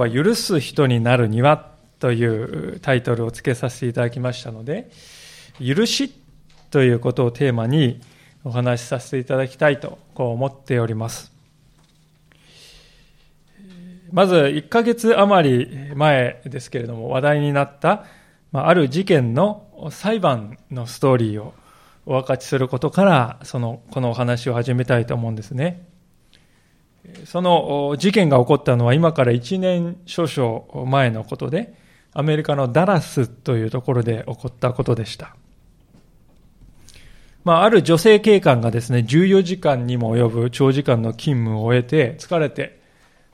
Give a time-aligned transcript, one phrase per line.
[0.00, 4.90] は許す人になるにはというタイトルを付けさせていただきましたので、
[5.58, 6.12] 許し
[6.70, 8.00] ということをテーマに
[8.42, 11.30] お話しさせていただきたいとこう思っております。
[14.12, 18.06] まず1ヶ月余り前ですけれども話題になった
[18.52, 21.54] ある事件の裁判のストーリーを
[22.06, 25.86] お分かちすることからそのこのお話を始めたいと思うんですね。
[27.24, 31.74] その事件が起こったのは今から1年少々前のことで、
[32.12, 35.36] アメリカのダラスというところで起こったことでした。
[37.44, 42.80] まあ、ある女性警官がですね、14時間にも及ぶ長時間の勤務を終えて疲れて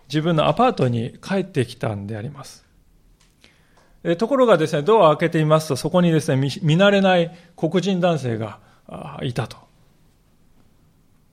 [0.08, 2.64] 自分のアパートに帰ってきたんであります。
[4.18, 8.60] ところがですね、ドアを開けてみますと、そこにですね、見慣れない黒人男性が
[9.22, 9.65] いたと。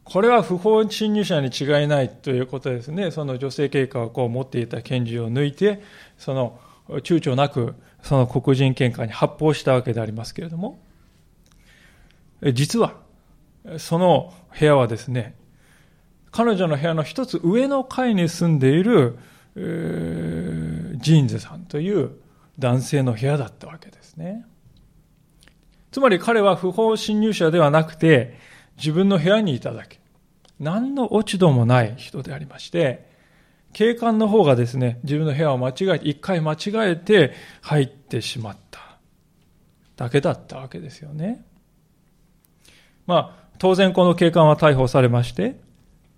[0.04, 3.12] これは不法侵入者に違いないということですね。
[3.12, 5.82] その女性警官がこう持っていた拳銃を抜いて、
[6.18, 10.80] その躊躇なくその黒人警官に発砲したわけでありますけれども、
[12.54, 12.96] 実は、
[13.78, 15.36] その部屋はですね、
[16.31, 19.18] 彼女の部屋の一つ上の階に住んでいる、
[19.56, 22.12] ジーンズさんという
[22.59, 24.46] 男性の部屋だったわけですね。
[25.92, 28.38] つまり彼は不法侵入者ではなくて、
[28.77, 29.99] 自分の部屋にいただけ。
[30.59, 33.11] 何の落ち度もない人でありまして、
[33.73, 38.79] 警官の方がですね、自分の部屋を間違えて、一回間違えて入ってしまった。
[39.95, 41.45] だけだったわけですよね。
[43.05, 45.59] まあ、当然この警官は逮捕されまして、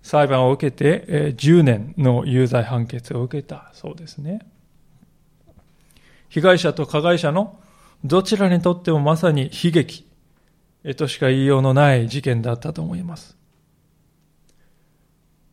[0.02, 4.46] 裁判を受けて10年の有罪判決を受けたそうですね。
[6.28, 7.58] 被害者と加害者の
[8.04, 10.06] どちらにとってもまさに悲劇
[10.94, 13.36] としか言いようのない事件だったと思います。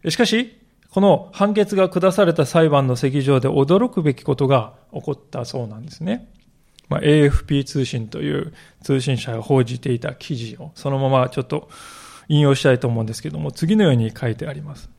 [0.10, 6.30] しかし、この判決が下された裁判の席上で驚くべきことが起こったそうなんですね。
[6.90, 11.70] まあ、AFP 通信という通信社が報じていた記事をそのままちょっと
[12.28, 14.90] 引用したいと思うんですけども、次のように書いてあります。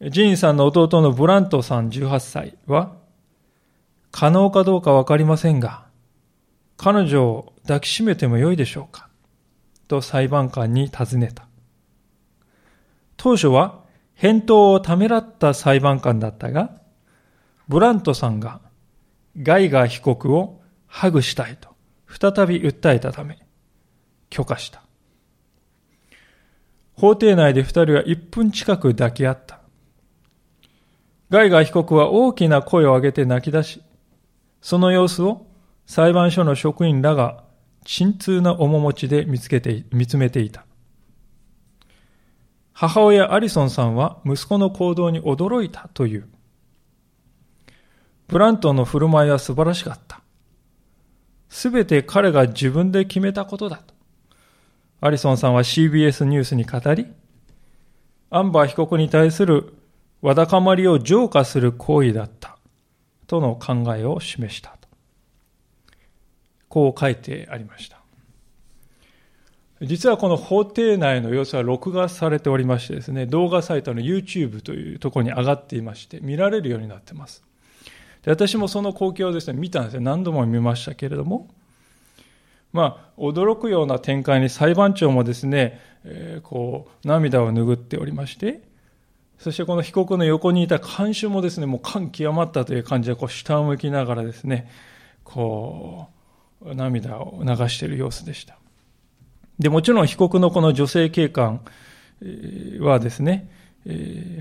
[0.00, 2.96] ジーンさんの弟のブラントさん18歳は、
[4.10, 5.87] 可能かどうかわかりませんが、
[6.78, 9.08] 彼女を抱きしめてもよいでしょうか？
[9.88, 11.46] と裁判官に尋ねた。
[13.16, 13.80] 当初は
[14.14, 16.80] 返答をためらった裁判官だったが、
[17.66, 18.60] ブラントさんが
[19.42, 21.70] ガイガー被告をハグしたいと
[22.06, 23.38] 再び訴えたため、
[24.30, 24.82] 許可した。
[26.94, 29.58] 法廷内で二人は一分近く抱き合った。
[31.28, 33.82] ガイガー被告は大きな声を上げて泣き出し、
[34.62, 35.47] その様子を
[35.88, 37.42] 裁判所の職員らが
[37.86, 40.66] 沈痛な面持ちで見つけて、見つめていた。
[42.74, 46.28] 母親アリソンさんは息子の行動に驚いたという。
[48.26, 50.20] ブラントンの振る舞いは素晴らしかった。
[51.48, 53.94] すべて彼が自分で決めたことだと。
[55.00, 57.06] アリソンさんは CBS ニュースに語り、
[58.28, 59.72] アンバー被告に対する
[60.20, 62.58] わだかまりを浄化する行為だった
[63.26, 64.77] との考えを示した。
[66.68, 67.98] こう書いてありました。
[69.80, 77.44] 実はこの法廷内の様子は録画されておりましてですね、動画サイトの YouTube というところに上がっていまして、見られるようになってます。
[78.22, 80.00] で私もその光景をですね、見たんですよ。
[80.00, 81.48] 何度も見ましたけれども、
[82.72, 88.60] まあ、驚くような展開に裁判長もですね、えー、こう、涙を拭っておりまして、
[89.38, 94.68] そしてこの被告の横にいた看守もですね、もう感極まったという感じで、こう、下を向きながらですね、
[95.22, 96.17] こう、
[96.62, 98.58] 涙を流している様子でした。
[99.58, 101.60] で、もちろん被告のこの女性警官
[102.80, 103.50] はですね、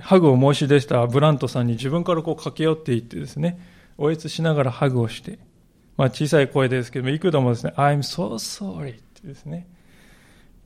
[0.01, 3.59] ハグを申し出したブラントさんに自分からこう駆け寄っていってですね、
[3.97, 5.39] おえつしながらハグをして、
[5.95, 9.67] まあ小さい声ですけども、幾度もですね、I'm so sorry ってですね、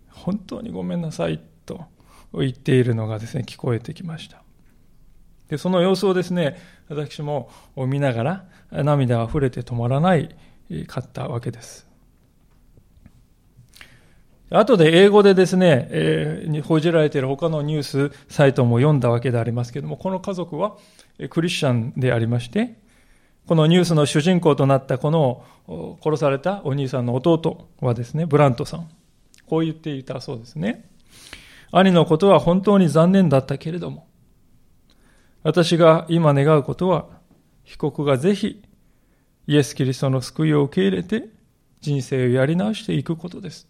[0.10, 1.86] 本当にごめんなさいと
[2.34, 4.42] 言っているのがですね、聞こえてきました。
[5.48, 6.58] で、その様子をですね、
[6.90, 10.36] 私も見ながら涙が溢れて止まらない
[10.88, 11.88] かったわけです。
[14.50, 20.76] 後で英語でですね、えー、報じられている他のニュースサイトも読んだわけでありますけれども、この家族は
[21.30, 22.76] クリスチャンでありまして、
[23.48, 25.46] このニュースの主人公となったこの
[26.04, 28.90] 殺されたお兄さんの弟はですね、ブラントさん。
[29.48, 30.90] こう言っていたそうですね。
[31.72, 34.08] 兄のことは本当に残念だったけれども、
[35.44, 37.08] 私が今願うことは、
[37.64, 38.62] 被告がぜひ
[39.48, 41.30] イエス・キリストの救いを受け入れて
[41.82, 43.68] 人生をやり直していくことです。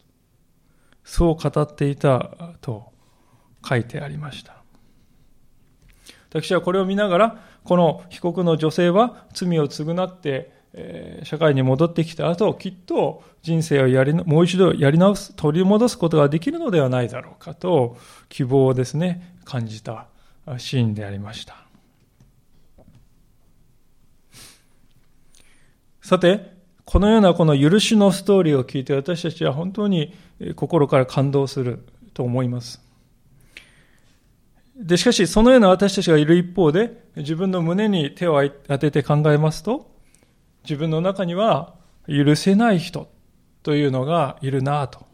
[1.04, 2.92] そう語っていたと
[3.68, 4.62] 書いてありました。
[6.30, 17.98] 私はこれを見ながら、この被告の女性は罪を償って、え、社会に戻ってきた後、きっと人生をやり、もう一度やり直す、取り戻すことができるのではないだろうかと、
[18.30, 20.08] 希望をですね、感じた
[20.58, 21.71] シーンでありました。
[26.02, 26.52] さて、
[26.84, 30.14] このようなこの許しのストーリーを聞いて私たちは本当に
[30.56, 32.82] 心から感動すると思います。
[34.76, 39.92] で、しかしそのような私たちがいる一方で自分の胸に手を当てて考えますと
[40.64, 41.76] 自分の中には
[42.08, 43.08] 許せない人
[43.62, 45.06] というのがいるなと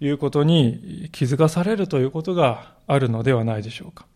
[0.00, 4.06] いうことに気づかされるということがあるのではないでしょうか。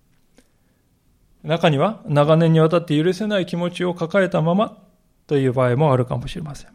[1.42, 4.87] 中には長年にわたって許せない気持ちを抱えたまま
[5.28, 6.70] という場合もあるかもしれません。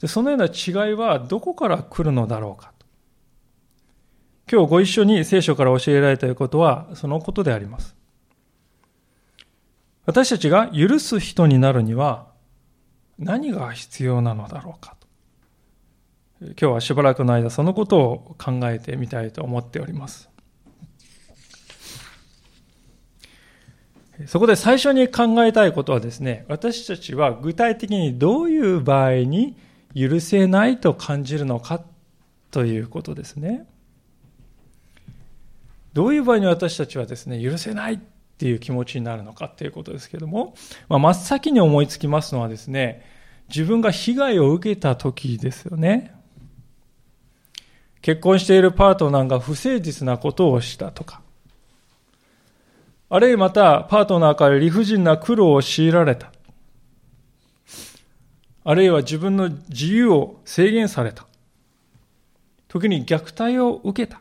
[0.00, 2.72] でそのような違いはどこから来るのだろうか
[4.50, 7.96] 今日ご一緒に聖書から教えられたことはそのことであります。
[10.04, 12.26] 私たちが許す人になるには
[13.18, 15.06] 何が必要なのだろうかと
[16.40, 20.35] 今日はしばらくの間そのことを考えてみたいと思っております。
[24.24, 29.56] そこで最初に考えたいことはですね、私たちは具体的にどういう場合に
[29.94, 31.82] 許せないと感じるのか
[32.50, 33.66] ということですね。
[35.92, 37.98] どういう場合に私たちはですね、許せないっ
[38.38, 40.54] ていう気持ちになるのかっていうことですけども、
[40.88, 43.02] まあ、真っ先に思いつきますのはですね、
[43.48, 46.14] 自分が被害を受けた時ですよね。
[48.02, 51.22] 結婚しているパートナーが不誠実なことをしたとか、
[53.08, 56.32] あるいはまた、パートナーから理不尽な苦労を強いられた。
[58.64, 61.26] あるいは自分の自由を制限された。
[62.66, 64.20] 時に虐待を受けた。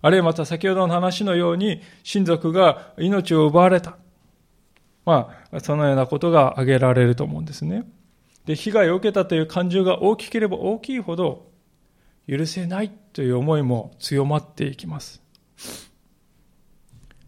[0.00, 3.98] あるいはまた先ほどの話のように親族が命を奪われた。
[5.04, 7.84] まあ、そのようなことが挙げられると思うんですね。
[8.46, 11.50] で、被害を受けたという感情が大きければ大きいほど、
[12.26, 15.22] 許せないという思いも強まっていきます。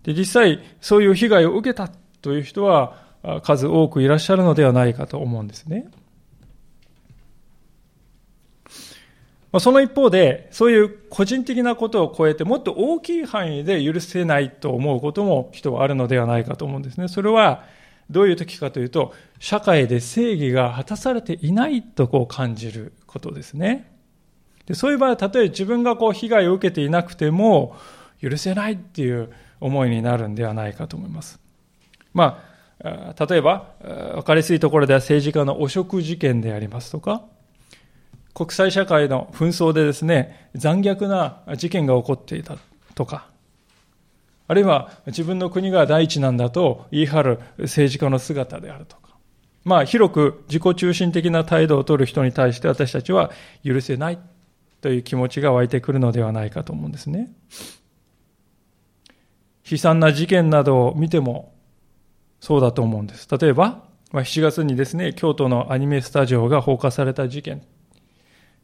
[0.03, 1.89] で、実際、そういう被害を受けた
[2.23, 2.97] という人は
[3.43, 5.91] 数多くいらっしゃるのではないかと思うんですね。
[9.59, 17.09] その一方で、そういう個人的なことを超えて、もっと大きい範囲で許せないと思うことも人はあるのではないかと思うんですね。
[17.09, 17.65] それは、
[18.11, 23.91] どういう時かというと、社会で正義が果たされていないとこう感じることですね。
[24.67, 27.77] でそういう場合は、たとえ自分がこう被害を受けていなくても、
[28.23, 29.31] 許せないっていう
[29.61, 31.39] 思いになるんではないかと思います。
[32.13, 32.43] ま
[32.83, 33.75] あ、例えば、
[34.15, 37.23] 分かりやすいところでは政治家の汚職事件でありますとか、
[38.35, 42.57] 国際社会の紛争でですね、残虐な事件が起こっていた
[42.95, 43.27] とか、
[44.47, 49.17] あるいは自分の国が第一なんだと言い張る政治家の姿であるとか、
[49.65, 53.31] まあ広く自己中心的な態度を取る人に対して私たちは
[53.65, 54.19] 許せない
[54.81, 57.31] という気持ちが湧いてくるのではないかと思うんですね。
[59.71, 61.53] 悲惨な事件などを見ても
[62.41, 63.29] そうだと思うんです。
[63.31, 67.63] 例えばま、7月にですね、京都のアニメスタジオが放火された事件。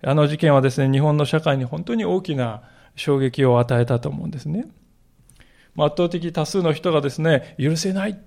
[0.02, 2.62] あの事件はですね、日本の社会に本当に大きな
[2.96, 4.66] 衝撃を与えたと思うんですね。
[5.78, 8.18] 圧倒的多数の人がですね、許せない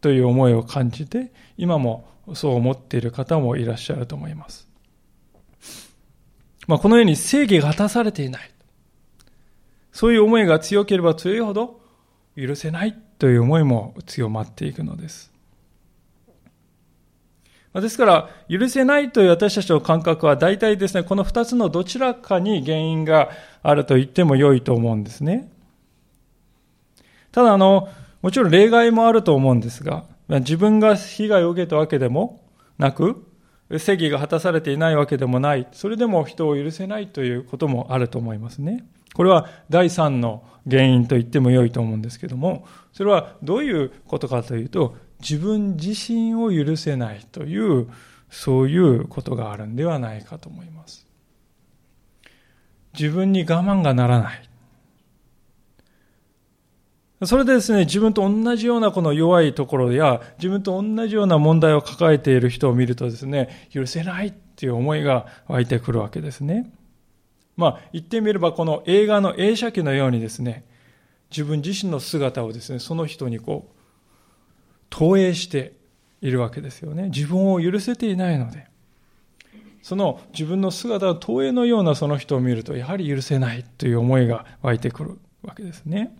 [0.00, 4.68] という思いを感じて、今もそう思っている方もいらっしゃると思います。
[6.66, 8.50] まあ、このように正義が果たされていない。
[9.96, 11.80] そういう思いが強ければ強いほど
[12.36, 15.32] 許せないという思いも強まっていくのです。
[17.72, 23.30] ですから、許せないという私たちの感覚は大体ですね、この二つのどちらかに原因が
[23.62, 25.50] あると言っても良いと思うんですね。
[27.32, 27.88] ただ、あの、
[28.20, 32.44] もちろん例外もあると思うんですが、自分が被害を受けたわけでも
[32.76, 33.24] なく、
[33.70, 38.84] 正義が果たされていないわけでもない、それでも人を許せないということもあると思いますね。
[39.16, 47.88] これは第三の原因と言っても良いと思うんですけども、それはどういうことかというと、自分自身を許せないという、
[48.28, 51.06] そういうことがあるんではないかと思います。
[52.92, 54.46] 自分に我慢がならない。
[57.24, 66.70] それでですね、自分と同じようなこの弱いところや、自分と同じような問題を抱えている人を見るとですね、許せないっていう思いが湧いてくるわけですね。
[67.56, 70.64] まあ、言ってみればこの映画の映写機のようにですね、
[71.30, 73.76] 自分自身の姿をですね、その人にこう、
[74.90, 75.72] 投影して
[76.20, 77.04] いるわけですよね。
[77.04, 78.66] 自分を許せていないので。
[79.82, 86.16] その自分の姿を投影のようなその人を見ると、やはり許せないという思いが湧いてくるわけですね。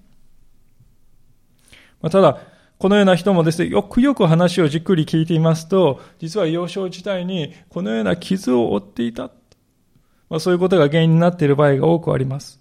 [2.00, 2.38] まあ、ただ、
[2.78, 9.30] このような人もですね、よくよく話をじっくり聞いていますと、実は幼少時代にこのような傷を負っていた。
[10.28, 12.60] まあ、そういうことが原因になっている場合が多くあります。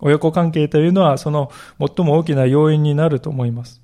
[0.00, 3.80] 親子関係というのはその最も大きな要因になると思います。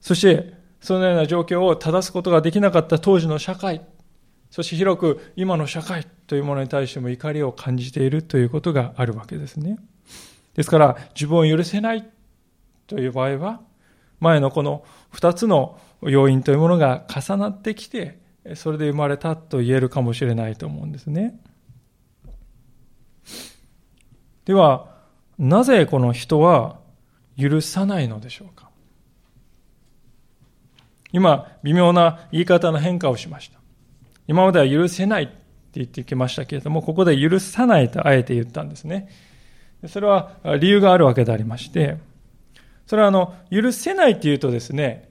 [0.00, 3.82] そして、そのような状況を正すことができなかった当時の社会、
[4.50, 9.78] そして広く今の社会というものに対しても怒りを感じているということがあるわけですね。
[10.54, 12.08] ですから、自分を許せない
[12.86, 13.60] という場合は、
[14.20, 18.20] 前のこの二つの要因というものが重なってきて、
[18.54, 21.38] それで生まれたと言えるかもしれないと思うんですね。
[24.46, 24.86] では、
[25.38, 26.78] なぜこの人は
[27.38, 28.70] 許さないのでしょうか？
[31.12, 33.58] 今、微妙な言い方の変化をしました。
[34.26, 35.34] 今までは許せないって
[35.74, 39.08] 言ってきましたけれども、ここで許さないとあえて言ったんですね。
[39.88, 41.98] それは理由があるわけでありまして、
[42.86, 45.10] それはあの、許せないって言うとですね、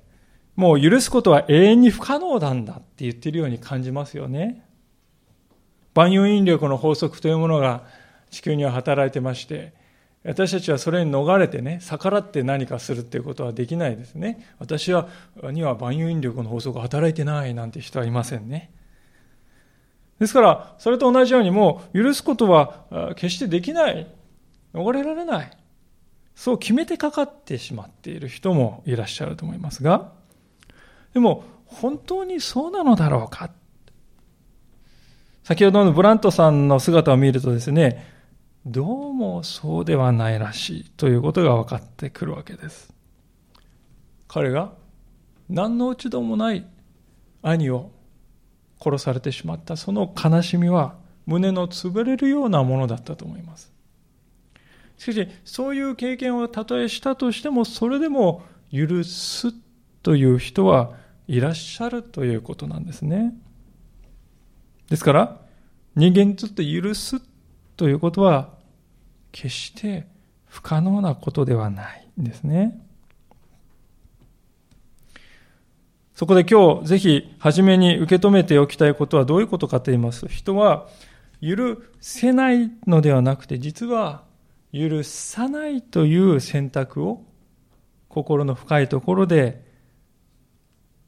[0.56, 4.66] もう許すことは永遠に不可能なんだって言ってるように感じますよね。
[5.94, 7.84] 万有引力の法則というものが
[8.30, 9.74] 地球には働いてまして、
[10.24, 14.48] 私たちはそれに逃れてね、逆らって何かするっていうことはできないですね。
[14.58, 15.08] 私は、
[15.52, 18.72] には万有引力の法則が働いてないなんて人はいませんね。
[20.20, 24.08] ですから、それと同じようにもう、許すことは決してできない。
[24.74, 25.52] 逃れられない。
[26.36, 30.12] そう決めてかかってしまっている人もいらっしゃると思いますが、
[31.14, 33.50] でも、本当にそうなのだろうか
[35.44, 38.15] 先ほどのブラントさんの姿を見るとですね、
[38.66, 42.92] どうもそうではないらしいということが分かってくるわけです。
[44.28, 44.74] 彼が
[45.50, 46.66] 何の落ち度もない
[47.44, 47.92] 兄を
[48.82, 50.96] 殺されてしまったその悲しみは
[51.28, 53.72] 胸の潰れるようなものだったと思います。
[54.98, 58.42] しかし、そういう経験をたとえしたとしても、それでも
[58.74, 59.54] 許す
[60.02, 60.94] という人は
[61.28, 63.36] いらっしゃるということなんですね。
[64.90, 65.42] ですから、
[65.96, 67.22] 人間にとって許す
[67.78, 68.50] ということは
[69.32, 70.08] 決して
[70.46, 72.82] 不可能なことではないんですね。
[76.14, 80.88] そこで今日ぜひ初めに受け止めておきたいことはどういうことかと言います、人は
[81.42, 84.24] 許せないのではなくて、実は
[84.74, 87.26] 許さないという選択を
[88.08, 89.66] 心の深いところで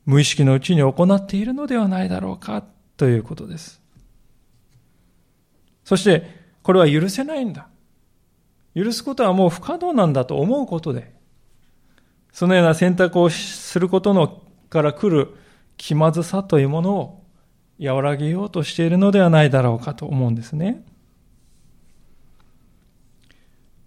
[0.06, 2.66] 無意識のうちに行っているのではないだろうか
[2.98, 3.82] ということです。
[5.86, 7.70] そして、これは許せないんだ。
[8.76, 11.14] 許すことはもう不可能なんだと思うことで、
[12.34, 15.34] そのような選択をすることのから来る
[15.78, 17.24] 気まずさというものを
[17.82, 20.84] 和らげようとしているのではないだろうかと思うんですね。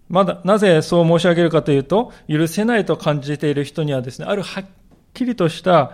[0.09, 4.65] まだ、なぜそう申し上げるかというと、許せないと感じている人にはですね、あるはっ
[5.13, 5.91] きりとした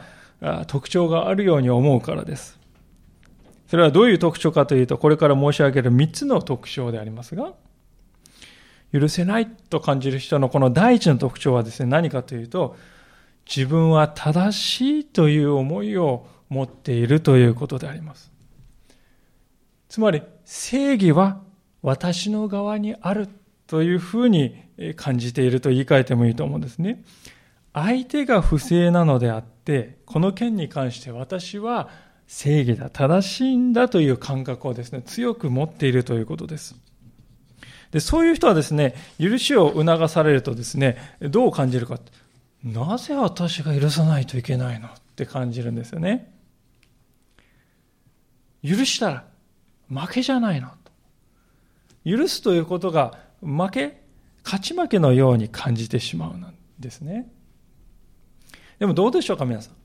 [0.68, 2.57] 特徴があるように思うからです。
[3.68, 7.54] それはどういう特徴かというと、これから申し上げる3つの特徴でありますが、
[8.94, 12.78] 許せないと感じる人のこの第一の特徴はですね、何かというと、
[13.46, 18.32] 自分は正しいという思いを持っているということであります。
[19.90, 21.42] つまり、正義は
[21.82, 23.28] 私の側にある
[23.68, 24.56] というふうに
[24.96, 27.04] 感じていると言い換えてもいいと思うんですね。
[27.74, 31.90] 相手が不正なのであって、この件に関して私は
[32.28, 36.76] 正義だ、正しいんだという感覚をですね、強く持っているということです。
[37.92, 42.00] で、そういう人はですね、許しを促されるとですね、どう感じるか。
[42.64, 46.34] なぜ私が許さないといけないのって感じるんですよね。
[48.64, 49.26] 許したら
[49.90, 50.70] 負けじゃないの。
[52.06, 54.02] 許すということが負け、
[54.44, 56.46] 勝ち負けのように感じてしまうん
[56.80, 57.32] ですね。
[58.80, 59.77] でもどうでしょうか、皆さん。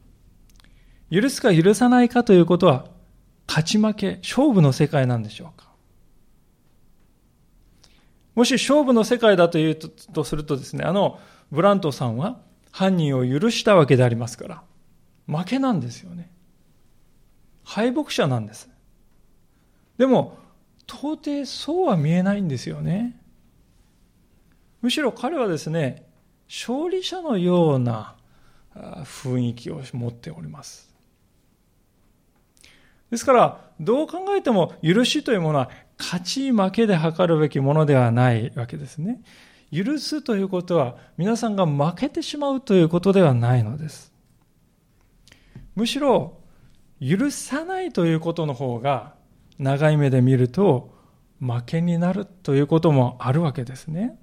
[1.12, 2.87] 許すか許さないかということは、
[3.47, 5.71] 勝ち負け、勝負の世界なんでしょうか。
[8.35, 12.40] もし勝負の世界だというとするとですね、あの、ブラントさんは
[12.71, 14.62] 犯人を許したわけでありますから、
[15.26, 16.31] 負けなんですよね。
[17.62, 18.71] 敗北者なんです。
[19.99, 20.38] でも、
[20.87, 23.21] 到底そうは見えないんですよね。
[24.81, 26.07] むしろ彼はですね、
[26.49, 28.16] 勝利者のような
[28.75, 30.92] 雰囲気を持っております。
[33.12, 39.21] ですから、どう考えても許しというものは勝ち負けで測るべきものではないわけですね。
[39.71, 44.14] 許すということは皆さんが負けてしまうということではないのです。
[45.75, 46.38] むしろ、
[47.07, 49.12] 許さないということの方が
[49.59, 50.95] 長い目で見ると
[51.38, 54.19] 負けになるということもあるわけですね。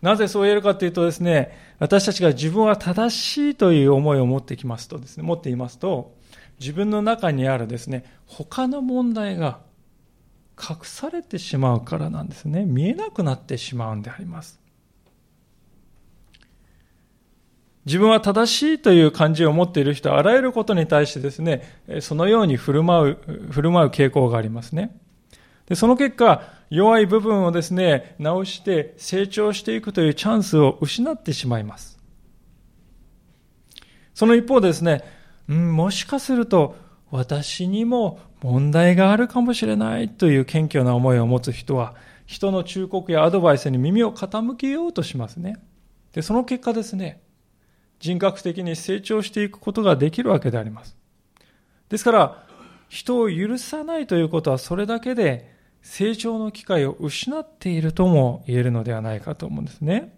[0.00, 6.14] なぜそう言えるかというとですね、私たちが自分は正しいという思いを持ってきますとですね、持っていますと、
[6.60, 9.58] 自分の中にあるですね、他の問題が
[10.56, 12.64] 隠されてしまうからなんですね。
[12.64, 14.60] 見えなくなってしまうんであります。
[17.84, 21.64] 自分は正しいという感じを持っている人はあらゆることに対してですね、
[22.00, 24.96] そのように振る舞う、振る舞う傾向がありますね。
[25.66, 32.00] でその結果、弱い部分をですね、直して成長していくというチャンスを失ってしまいます。
[34.14, 35.04] その一方ですね、
[35.50, 36.74] うん、もしかすると
[37.10, 45.62] 私にも問題があるかもしれないという謙虚な思いを持つ人は、人の忠告やアドバイスに耳を傾けようとしますね。
[46.14, 47.20] で、その結果ですね、
[48.00, 50.96] 人格的に成長していくことができるわけであります。
[51.90, 52.46] ですから、
[52.88, 55.51] 人を許さないということはそれだけで
[55.82, 60.16] 成長の機会を失っているとも言えるのではないかと思うんですね。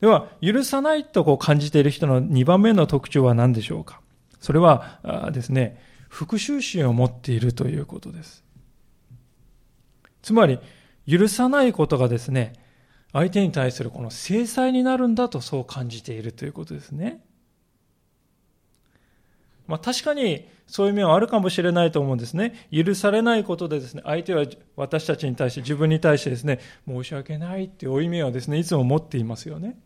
[0.00, 4.02] では、許さないとこう感じている人の2番目の特徴は何でしょうか？
[4.38, 5.80] それはですね、
[6.10, 8.44] 復讐心を持っているということです。
[10.20, 10.60] つまり、
[11.08, 12.52] 許さないことがですね、
[13.14, 17.23] 相手に対するこの制裁になるんだとそう感じているということですね。
[19.66, 22.68] まあ確かにそういう面はあるかもしれないと思うんですね。
[22.72, 24.44] 許されないことでですね、相手は
[24.76, 29.78] 私たちに対して、自分に対してですね、申し訳ないっていう負い目をですね、いつも持っていますよね。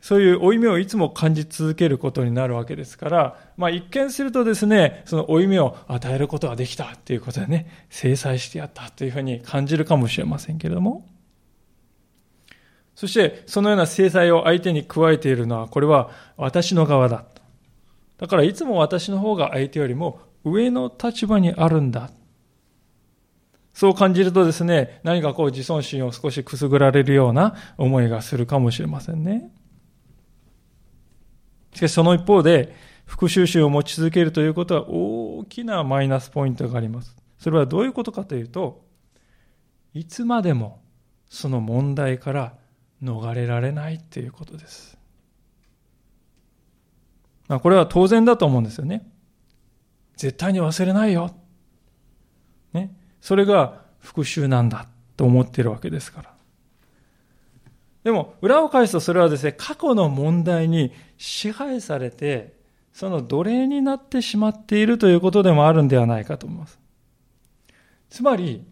[0.00, 11.08] そういう負い目をいつも感じ続けることになるわけですから、まあ一見するとですね、その負い目を与えることができたっていうことでね、制裁してやったというふうに感じるかもしれませんけれども、
[12.94, 17.24] そして、そのような制裁を相手に加えているのは、これは私の側だ。
[18.18, 22.10] だから、いつも私の方が相手よりも上の立場にあるんだ。
[23.74, 29.50] そう感じるとですね、何かこう自尊心を少しくすぐられるような思いがするかもしれませんね。
[31.74, 32.74] しかしその一方で、
[33.04, 37.16] 復讐心を持ち続けるということは大きなマイナスポイントがあります。
[37.38, 38.84] それはどういうことかというと、
[39.94, 40.80] いつまでも
[41.28, 42.54] その問題から
[43.02, 44.95] 逃れられないということです。
[47.48, 49.08] まあ、これは当然だと思うんですよね。
[50.16, 51.34] 絶対に忘れないよ。
[52.72, 52.94] ね。
[53.20, 56.34] それが復讐なんだと思っているわけですから。
[58.04, 62.54] でも、裏を返すとそれはですね、過去の問題に支配されて、
[62.92, 66.78] その奴隷になってしまっているということでもあるんではないかと思います。
[68.08, 68.64] つまり、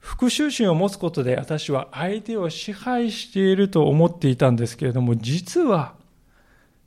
[0.00, 5.94] 復讐心を持つことで私は相手を支配していると思っていたんですけれども、実は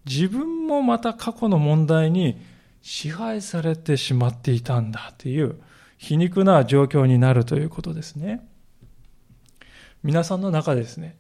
[0.08, 2.40] 自分もまた過去の問題に
[2.82, 5.60] 支配されてしまっていたんだという
[5.98, 8.48] 皮肉な状況になるということですね。
[10.04, 11.18] 皆さんの中でですね、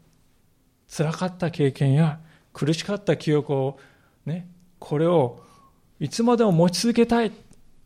[0.87, 2.19] 辛かった経験や
[2.53, 3.79] 苦しかった記憶を
[4.25, 4.47] ね、
[4.79, 5.43] これを
[5.99, 7.31] いつまでも持ち続けたい。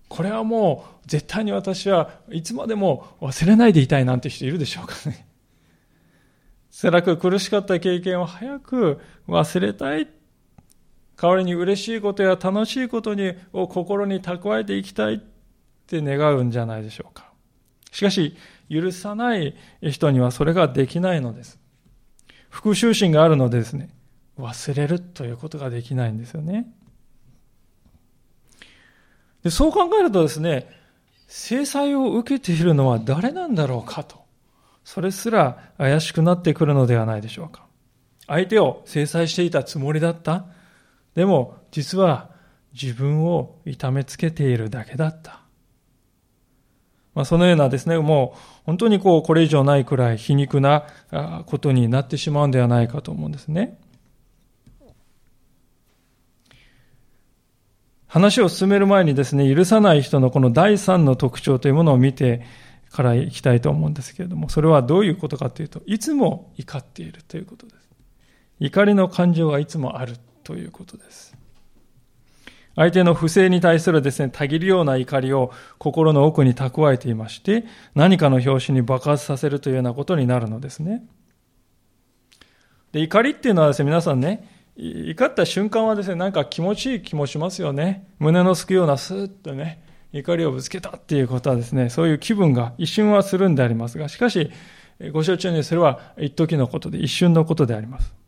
[0.09, 5.27] これはもう絶対に私はいつまでも忘れないでいたいなんて人いるでしょうかね。
[6.69, 10.07] 辛く苦しかった経験を早く忘れたい。
[11.21, 15.19] 代わりに嬉しいことや楽しいことにを心に蓄えていきたいっ
[15.85, 17.29] て願うんじゃないでしょうか。
[17.91, 18.35] しかし、
[18.71, 21.59] 許さない人にはそれができないのです。
[22.49, 23.89] 復讐心があるのでですね、
[24.39, 26.65] 忘れるということができないんですよね。
[29.43, 30.69] でそう考えるとですね、
[31.27, 34.21] 制裁を受けているのは誰なんだろうかと。
[34.83, 37.65] それすら怪しくなってくるのではないでしょうか。
[38.25, 40.45] 相手を制裁していたつもりだった。
[41.15, 42.29] でも、実は
[42.73, 45.41] 自分を痛めつけているだけだった。
[47.13, 50.85] まあ、そのようなですね、もう本当にこう、これ以上ないくらい皮肉な
[51.45, 53.77] ことになってしまうんではないかと思うんですね。
[58.07, 62.41] 話を進める前にですね、許さない人のこの第三の特徴というものを見て
[62.91, 67.89] からいきたいと思うんですけれども、それはどういうことかというと、いつも怒っているということです。
[68.59, 71.35] 怒りの感情がいつもあるということです。
[72.75, 81.03] 相手の不正に対するですね、たぎるような怒りを心の奥に蓄えていまして、何かの拍子に爆発させるというようなことになるのですね。
[82.93, 88.07] で、怒りっていうのはですね、皆さんね、怒った瞬間はですね、なんか気持ちいい気もしますよね。
[88.19, 94.49] 胸のすくようなスーッとね、怒りをぶつけたっていうことはですね、そういう気分が一瞬はするんでありますが、しかし、
[95.11, 98.20] ご承知のようにそれは一時のことで、一瞬のことであります。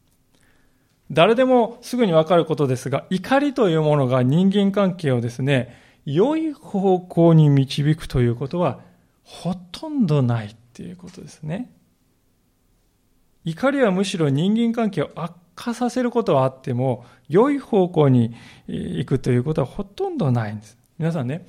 [1.14, 8.80] 誰でもすぐにわかることですが、怒りというものが人間関係をですね、良い方向に導くということは
[9.24, 11.72] ほとんどないっていうことですね。
[13.46, 18.36] 怒りはむしろ人間関係を悪化させることはあっても、良い方向に
[18.68, 20.78] 行くということはほとんどないんです。
[20.98, 21.46] 皆さんね、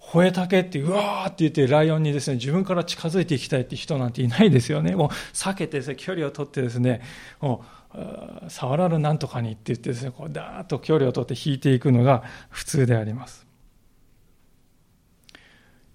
[0.00, 4.94] 吠えたけって、うわーって言ってライオンにですね、自分から近づいていきたいって人なんていないですよね。
[4.94, 7.00] もう避けて、距離を取ってですね、
[7.40, 7.83] もう、
[8.48, 13.46] 触らぬなんとかにって言ってですね、こうダーッと距離を取って引いていくのが普通であります。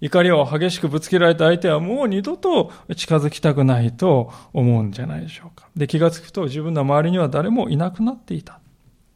[0.02, 5.68] 怒りを激しくぶつけられた相手はもう二度と近づきたくないと思うんじゃないでしょうか。
[5.76, 8.60] で、気がつくと自分の周りには誰もいなくなっていた。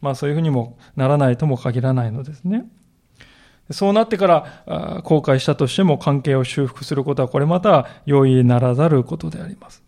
[0.01, 2.65] まあそういうふうにもならないとも限らないのですね。
[3.71, 9.81] そうなってから後悔したとしても関係を修復することはこれまた容易ならざることであります。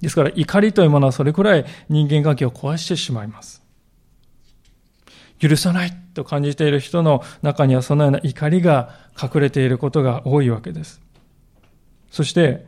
[0.00, 3.62] ですから怒りというものはそれくらい人間関係を壊してしまいます。
[5.38, 11.00] 許さないと感じている人の中にはそのような怒りが隠れていることが多いわけです。
[12.10, 12.64] そして、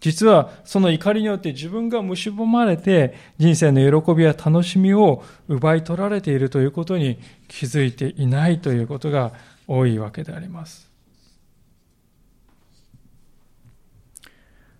[0.00, 9.32] 実はその怒りによって自分が蝕まれて人生の喜びや楽しみを奪い取られているということに気づいていないということが
[9.66, 10.85] 多いわけであります。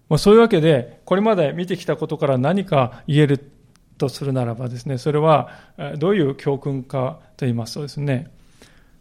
[0.08, 3.52] まあそういうわけで、これまで見てきたことから何か言える
[3.98, 5.50] とするならばですね、それは
[5.98, 8.30] どういう教訓かと言いますとですね、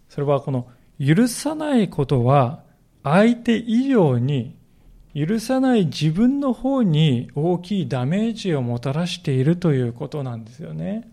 [0.09, 0.67] それはこの
[0.99, 2.63] 許さないことは
[3.03, 4.55] 相手以上に
[5.13, 11.09] 許さない自分の方に大きいダメージをもたらしているということなんですよね。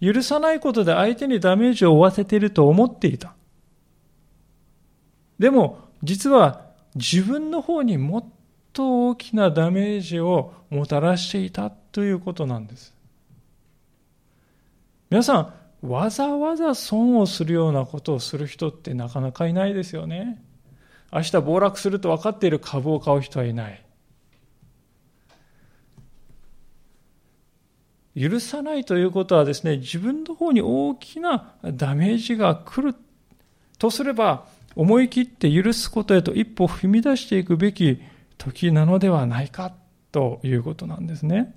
[0.00, 3.34] 許さないことで相手にダメージを負わせていると思っていた。
[5.38, 6.60] でも、実は
[6.94, 8.24] 自分の方にもっ
[8.72, 12.94] と大きなダメージをもたらしていたということなんです。
[15.10, 15.38] 皆さ
[15.82, 20.42] ん、わざわざ損をするようなことをする人ってなかなかいないですよね。
[21.12, 23.84] 明日暴落すると分かっている株を買う人はいない。
[28.16, 32.96] 許さないということはですね、自分の方に大きなダメージが来る
[33.78, 38.00] とすれば、思い切って許すことへと一歩踏み出していくべき
[38.38, 39.72] 時なのではないか
[40.12, 41.54] ということなんですね。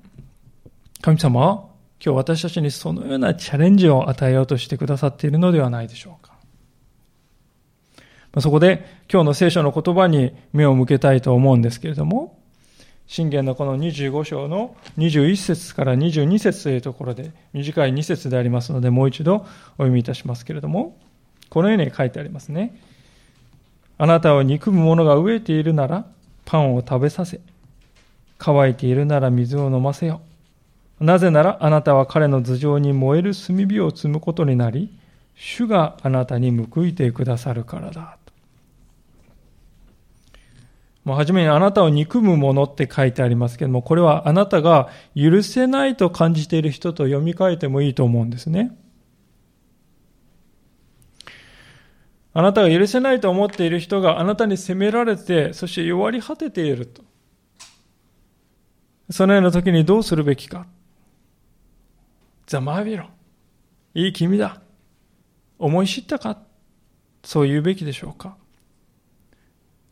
[1.01, 1.63] 神様は
[2.03, 6.37] 今日私たちにそのようなチャレンジを与えようとしてくださっているのではないでしょうか。
[8.39, 12.37] そこで今日の聖書の言葉に目を向けたいと思うんですけれども、
[13.07, 19.45] 信玄のこの25章の21節から22節というところで短い2節でありますのでもう一度お
[19.77, 20.99] 読みいたしますけれども、
[21.49, 22.79] このように書いてありますね。
[23.97, 26.05] あなたを憎む者が飢えているなら、
[26.45, 27.41] パンを食べさせ、
[28.37, 30.21] 乾いているなら水を飲ませよ。
[30.99, 34.95] なぜならあなたは彼の頭上に燃える炭火を積むことになり、
[35.35, 38.17] 主があなたに報いてくださるからだ。
[41.03, 48.77] もう初めにあなたを憎むものって書いてありますけども、これはあなたが許せないと感じている人と読み替えてもいいと思うんですね。
[52.37, 57.01] あなたが許せないと思っている人があなたに責められて、そして弱り果てていると。
[59.09, 60.67] そのような時にどうするべきか。
[62.45, 63.07] ざまあびろ。
[63.95, 64.61] いい君だ。
[65.57, 66.37] 思い知ったか
[67.23, 68.37] そう言うべきでしょうか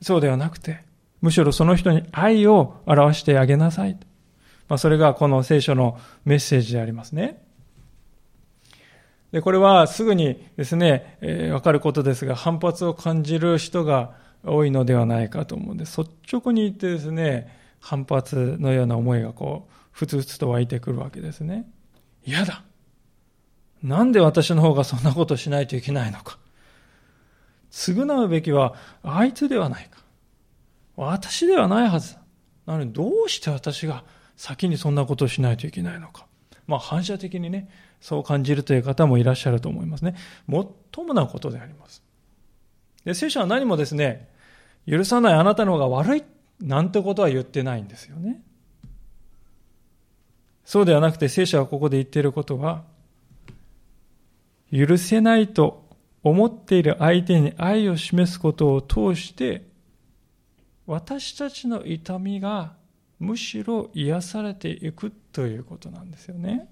[0.03, 0.83] そうではなくて、
[1.21, 3.97] むしろその人に愛を表してあげなさい。
[4.67, 7.43] まあ、それがこの聖書のメッセージでありますね。
[9.35, 14.13] で、これはすぐにですね、えー、わかることですが、反発を感じる人が
[14.45, 15.99] 多いのではないかと思うんです。
[15.99, 21.69] 率直に言ってですね、反発のような思いがこう、ふつふつと湧いてくるわけですね。
[22.23, 22.63] 嫌だ。
[23.83, 26.39] なんで私の方がそんなことしないといけないのか。
[27.71, 29.99] 償うべきはあいつではないか。
[30.95, 32.15] 私ではないはず
[32.65, 34.05] なのにどうして私が
[34.37, 36.25] 先にそんなことをしないといけないのか。
[36.67, 37.67] まあ反射的にね、
[38.05, 40.13] そう感じるという方もいらっしゃると思いますね。
[40.45, 42.03] もっともなことであります。
[43.03, 44.29] で、聖書は何もですね、
[44.87, 46.23] 許さないあなたの方が悪い
[46.61, 48.43] なんてことは言ってないんですよね。
[50.65, 52.83] そうではなくて聖書はここで言っていることは、
[54.71, 55.89] 許せないと
[56.21, 59.63] 思っている相手に愛を示すことを通して、
[60.85, 62.75] 私たちの痛みが
[63.17, 66.69] むしろ癒されていくということなんですよね。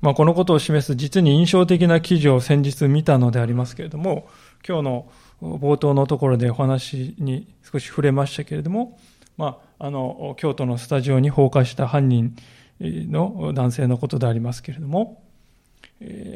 [0.00, 4.28] まあ、このことを示す実に印象的な記事を先日見たのでありますけれども、
[4.66, 8.98] 今日の冒頭のところでお話に少し触れましたけれども、
[9.36, 12.36] まあ、あの、京都のスタジオに放火した犯人
[12.80, 15.22] の男性のことでありますけれども、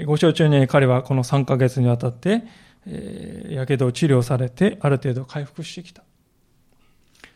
[0.07, 2.44] ご承知のように彼はこの3ヶ月にわたって、
[3.51, 6.03] やけどを治療されて、ある程度回復してきた。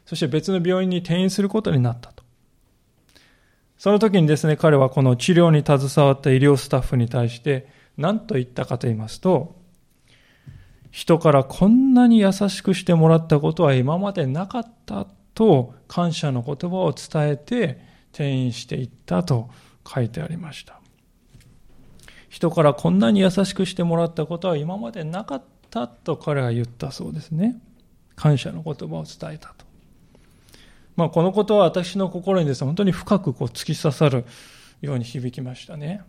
[0.07, 2.14] そして別の病院に転院することになった。
[3.85, 7.69] その時にですね、彼はこの治療に携わった医療スタッフに対して、
[7.99, 9.57] 何と言ったかと言いますと、
[10.91, 17.79] 人からこんなに優しくしてもらったことは今までなかったと感謝の言葉を伝えて
[18.13, 19.51] 転院していったと
[19.87, 20.81] 書いてありました。
[22.31, 27.61] 人からこんなに優しくしてもらったことは今までなかったと彼は言ったそうですね。
[28.17, 29.64] 感謝の言葉を伝えたと。
[30.97, 34.25] まあ、このことは私の心にですね、本当に深くこう突き刺さる
[34.81, 36.03] ように響きましたね。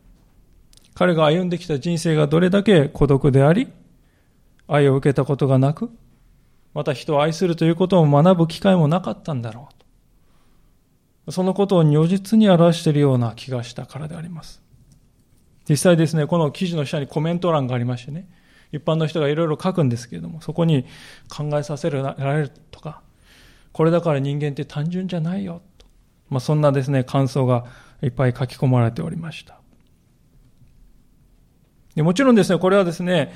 [0.94, 3.68] 彼が歩んできた人生がどれだけ孤独であり、
[4.68, 5.92] 愛を受けたことがなく、
[6.74, 9.70] また人を愛するということを学ぶ機会もなかったんだろ
[11.28, 11.32] う。
[11.32, 14.62] そのことを如実に表しているような気がしたからであります。
[15.68, 18.30] 実際ですね、この記事の下にコメント欄がありましてね、
[18.72, 20.86] 一般の人がいろいろ書くんですけれども、そこに
[21.30, 23.02] 考えさせられるとか、
[23.76, 25.86] これだから人間って単純じゃないよと、
[26.30, 27.66] まあ、そんなですね、感想が
[28.02, 29.60] いっぱい書き込まれておりました。
[31.94, 33.34] でもちろんですね、これはですね、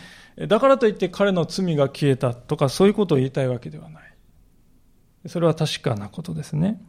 [0.47, 4.03] だからといって彼の罪が消えたとかそういうことを言いたいわけではない。
[5.27, 6.81] それは確かなことですね。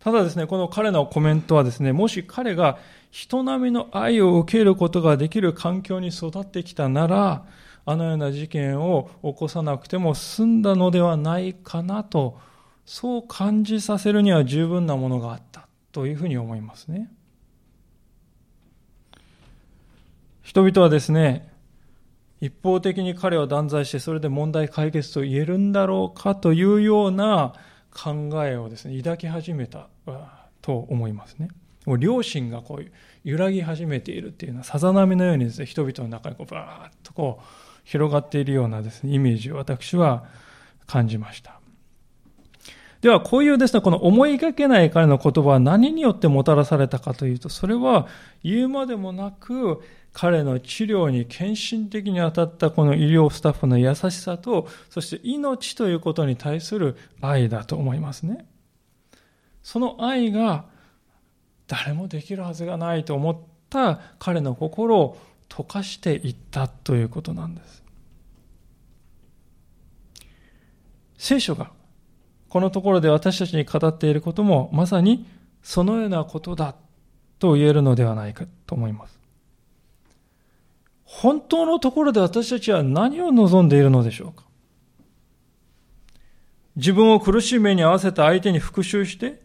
[0.00, 2.78] ただですね、この彼のコメントはですね、もし彼が
[3.12, 7.44] 人並みの愛を受けることができる環境に育ってきたなら、
[7.84, 12.38] あのような事件を起こさなくても済んだのではないかなと、
[12.84, 17.10] そう感じさせるには十分なものがあったというふうに思いますね。
[20.42, 21.52] 人々はですね、
[22.40, 27.52] 一方的に彼を断罪してそれで問題解決と言えるんだろうかというような
[27.90, 29.88] 考えをですね、抱き始めた
[30.62, 31.48] と思いますね。
[31.84, 32.86] もう両親がこう
[33.24, 37.44] 揺らぎ始めているっていうのはさざ波のようにですね、人々の中にこうバーッとこう
[37.88, 40.26] 広がっているようなですね、イメージを私は
[40.86, 41.58] 感じました。
[43.00, 48.06] では、こういうですね、この思いがけない彼の言葉は何によってもたらされたかというと、それは
[48.44, 58.44] 言うまでもなく、彼の治療に献身的に当たったこの医療スタッフの優しさと、そして命ということに対する愛だと思いますね。
[59.62, 60.66] その愛が
[61.66, 63.38] 誰もできるはずがないと思っ
[63.70, 65.16] た彼の心を
[65.48, 67.77] 溶かしていったということなんです。
[71.18, 71.70] 聖書が
[72.48, 75.26] このところで私たちに語っていることもまさに
[75.62, 76.74] そのようなことだ
[77.38, 79.18] と言えるのではないかと思います。
[81.04, 84.44] 本当のところで私たちは何を望んでいるのでしょうか？
[86.76, 89.42] 自分を苦しい目に合わせた相手に復讐して、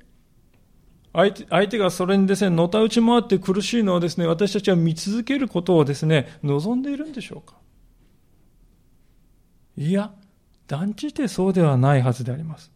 [1.13, 7.55] 相手相手がそれにですね、のたうち回って苦しいのをですね、私たちは見続けることをですね、望んでいるんでしょうか？
[9.77, 10.11] いや、
[10.67, 12.71] 断じてそうではないはずであります。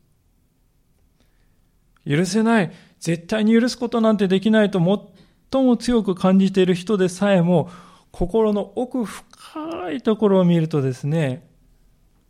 [2.07, 4.79] 許せない、絶対に許すことなんてできないと
[5.51, 7.69] 最も強く感じている人でさえも、
[8.11, 11.47] 心の奥深いところを見るとですね、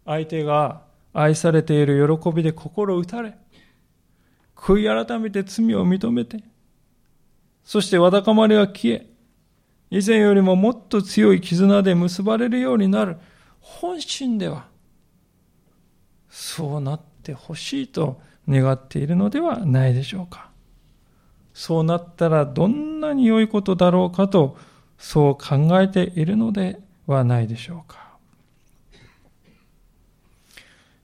[0.05, 0.81] 相手が
[1.13, 3.37] 愛されている喜びで心を打たれ、
[4.55, 6.43] 悔い改めて罪を認めて、
[7.63, 9.07] そしてわだかまりは消え、
[9.89, 13.17] 以前よりももっと強い絆で結ばれるようになる
[13.59, 14.67] 本心では、
[16.39, 20.51] そうなってほしいと願っているのではないでしょうか。
[21.51, 24.55] そうなったらどんなに良いことだろうかと
[24.99, 28.19] そう考えているのではないでしょうか。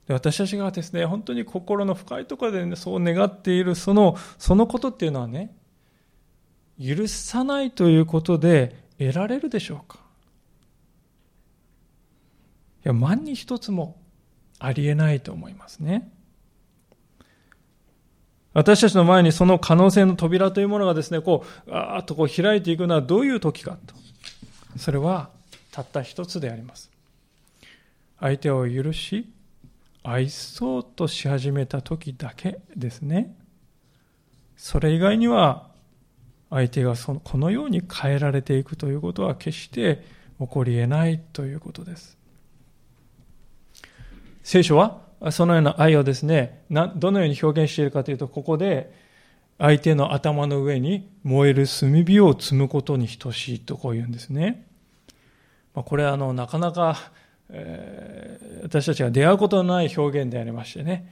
[0.06, 5.52] 私たちがですね、本当に心の深いところで、ね、そう願っているその、そのことっていうのはね、
[6.80, 9.98] 許さないということで得られるでしょうか
[12.84, 13.96] いや、万に一つも
[14.64, 16.10] ありえないと思いますね。
[18.54, 23.94] 私たちの前にその可能性の扉というものがですね、こう、あーっとこう開いていくのはどういう時かと。
[24.78, 25.30] それは
[25.72, 26.90] たった一つであります。
[28.20, 29.28] 相手を許し、
[30.04, 33.36] 愛そうとし始めた時だけですね。
[34.56, 35.68] それ以外には、
[36.50, 40.04] 相手がそのこのように変えられていくということは決して
[40.38, 42.16] 起こり得ないということです。
[44.44, 48.92] 聖書はそのような愛をですね、どのように表現しているかというと、ここで、
[49.58, 54.66] 相手の頭の上に燃える炭火を積むことに等しいとこう言うんですね。
[55.74, 56.98] まあこれはあの、なかなか、
[57.50, 61.08] えー、私たちが出会うことのない表現でありましてね、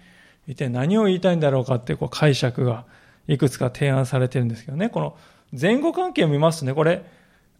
[0.47, 2.85] 一体何を言いたいんだろうかってこう解釈が
[3.29, 5.17] いくつか提案されてるんですけどね、この
[5.59, 7.05] 前後関係を見ますとね、これ、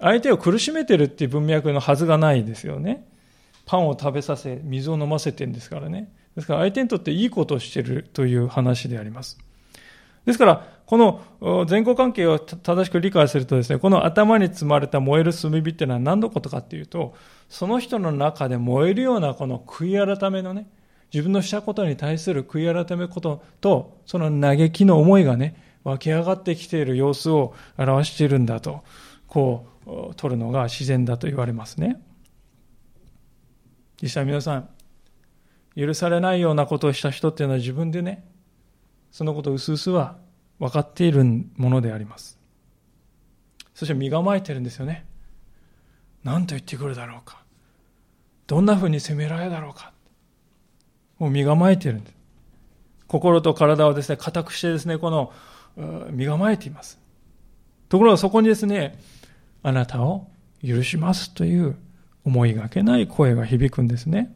[0.01, 3.07] 相手を苦しめてるっていう文脈のはずがないですよね。
[3.67, 6.13] パンを食べさせ、水を飲ませてんですからね。
[6.35, 9.39] ですから相手にとっていいことをしてるという話であります。
[10.25, 17.15] ですから、この前後関係を正しく理解するとですね、この頭に積まれた燃える炭火っていうのは何のことかっていうと、
[17.49, 20.69] その人の中で燃えるようなこの悔い改めのね、
[21.13, 28.83] 自分のしたことに対する悔い改めことと、その嘆きの思いがね、湧き上がってきている様子を表しているんだと、
[29.27, 32.01] こう、取るのが自然だと言われますね。
[34.03, 34.69] 実際皆さん、
[35.77, 38.29] 許されないようなことをした人っていうのは自分でね、
[39.13, 40.17] そのことを薄々は
[40.59, 42.39] 分かっているものであります。
[43.75, 45.07] そして身構えてるんですよね。
[46.25, 47.43] 何と言ってくるだろうか。
[48.47, 49.93] どんなふうに責められるだろうか。
[51.19, 52.17] もう身構えてるんです。
[53.07, 55.33] 心と体をですね、固くしてですね、この、
[56.11, 56.99] 身構えています。
[57.89, 58.99] ところがそこにですね、
[59.63, 60.29] あなたを
[60.65, 61.77] 許しますという
[62.25, 64.35] 思いがけない声が響くんですね。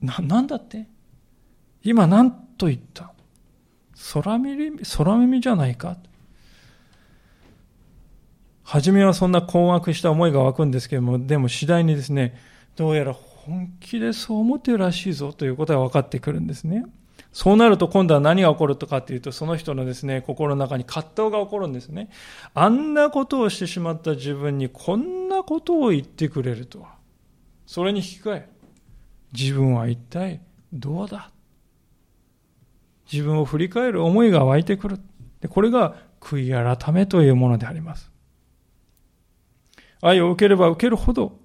[0.00, 0.86] な、なんだって？
[1.82, 3.12] 今何と言った？
[4.12, 5.96] 空耳、空耳じゃないか？
[8.64, 12.36] 初めはそんな困惑した思いが湧くんですけども、でも次第にですね、
[12.74, 16.84] どうやら本気でそう思ってるらしいぞということが分かってくるんですね。
[17.36, 22.08] そうなると今度は何が起こるとかっていうと、その人のですね、心の中に葛藤が起こるんですね。
[22.54, 26.94] あんなことをしてしまった自分にこんなことを言ってくれるとは。
[27.66, 28.48] それに引き換え、
[29.34, 30.40] 自分は一体
[30.72, 31.30] どうだ
[33.12, 34.98] 自分を振り返る思いが湧いてくる。
[35.50, 38.10] これが悔い改めというものであります。
[40.00, 41.38] 愛を受ければ受けるほど、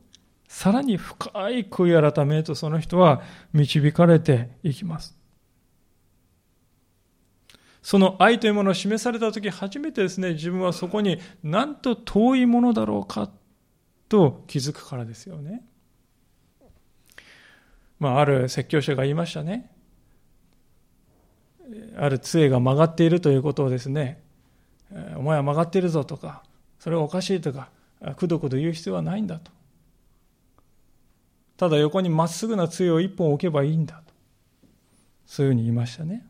[0.47, 5.19] さらに深い悔い改めへとその人は導かれていきます。
[7.81, 13.29] その愛というものを示されたとき初めてですね、自分はそこになんと遠いものだろうか
[14.07, 15.63] と気づくからですよね。
[17.99, 19.71] まあ、ある説教者が言いましたね。
[21.97, 24.21] ある杖が曲がっているということをですね、
[25.15, 26.43] お前は曲がっているぞとか、
[26.79, 27.69] それはおかしいとか、
[28.17, 29.51] くどくど言う必要はないんだと。
[31.57, 34.13] ただ横にまっすぐな杖を一本置けばいいんだと。
[35.25, 36.27] そういうふうに言いましたね。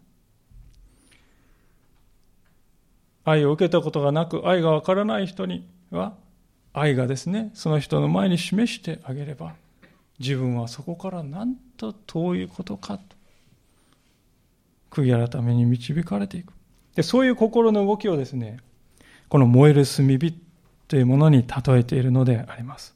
[3.23, 6.15] 愛を受けたことがなく、愛がわからない人には、
[6.73, 9.53] 愛がですね、その人の前に示してあげれば、
[10.19, 13.03] 自分はそこからなんと遠いことかと。
[14.91, 16.53] 悔い改めに導かれていく。
[16.95, 18.60] でそういう心の動きをですね、
[19.29, 20.34] この燃える炭火
[20.88, 22.93] というものに例えているのであります。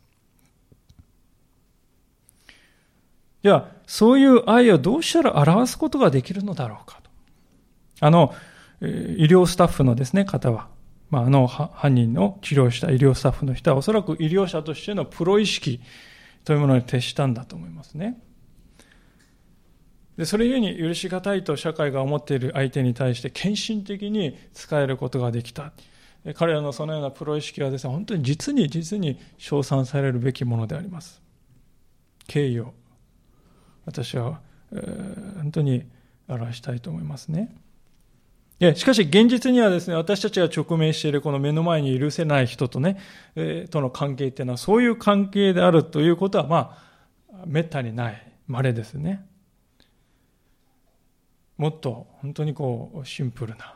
[3.42, 7.10] じゃ、そういう愛をどうしたら表すことができるのだろうかと。
[8.02, 8.34] あの、
[8.82, 10.68] 医療スタッフのですね、方は、
[11.10, 15.82] まあ、あの犯人の治療した医療スタッフの人はおそらく医療者としてのプロ意識
[16.44, 18.22] というものに徹したんだと思いますね。
[20.18, 25.74] でそれゆえに許し難いと社会が思っている相手に対して献身的に使えることができた。
[26.34, 31.22] 彼らのそのようなプロ意識はですね、本当に実に実に称賛されるべきものであります。
[32.28, 32.74] 敬意を
[33.86, 35.84] 私は、えー、本当に
[36.28, 37.56] 表したいと思いますね。
[38.76, 42.98] しかし現実にはですね、私たちが直面しているこの目の前に許せない人とね、
[43.36, 46.78] えー、との関係っていうのはそういう関係であるということはま
[47.34, 49.26] あ、めったにない、稀ですね。
[51.58, 53.76] もっと本当にこうシンプルな、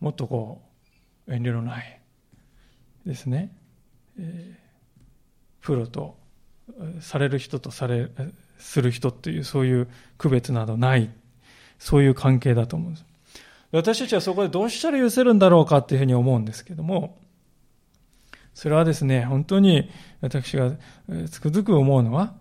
[0.00, 0.62] もっとこ
[1.26, 2.00] う遠慮のない
[3.06, 3.50] ですね、
[4.18, 6.18] えー、プロと
[7.00, 8.10] される人とされ、
[8.58, 11.10] する人っていうそういう区別などない、
[11.78, 13.07] そういう関係だと思うんです。
[13.70, 17.18] 私たちはそこでどうしたら許せるんだろうかっていうふうに思うんですけども、
[18.54, 19.90] それはですね、本当に
[20.20, 20.72] 私が
[21.30, 22.34] つくづく思うのは、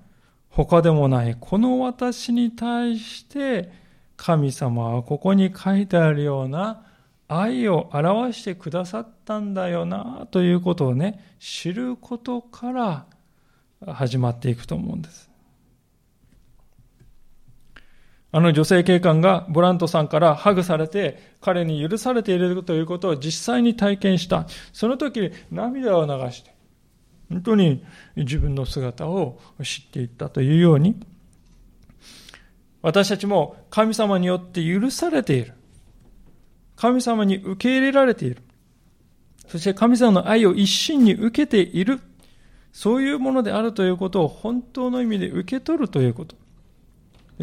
[0.50, 3.72] 他でもない、この私に対して
[4.16, 6.84] 神様はここに書いてあるような
[7.28, 13.06] 愛を表してくださったんだよなということをね、知ることから
[13.94, 15.27] 始まっていくと思うんです。
[18.32, 24.48] あの女性警官がブラントさんからハグされて彼に許されているということを実際に体験した。
[24.74, 26.54] その時涙を流して、
[27.30, 31.00] 本当に自分の姿を知っていったというように、
[32.82, 35.54] 私たちも神様によって許されている。
[36.76, 38.44] 神様に受け入れられている。
[39.48, 42.02] そして神様の愛を一心に受けている。
[42.72, 46.36] そういうものであるということを本当の意味で受け取るということ。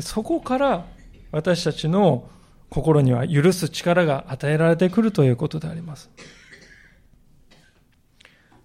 [0.00, 0.86] そこから
[1.30, 2.28] 私たちの
[2.68, 6.10] 心には許す力が与えられてくるということであります。